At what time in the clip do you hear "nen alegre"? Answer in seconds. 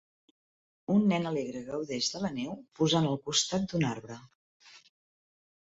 1.11-1.61